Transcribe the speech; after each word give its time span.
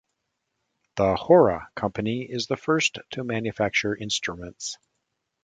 The 0.95 1.13
"Hora" 1.15 1.69
Company 1.75 2.23
is 2.23 2.47
the 2.47 2.57
first 2.57 2.97
to 3.11 3.23
manufacture 3.23 3.95
instruments. 3.95 4.79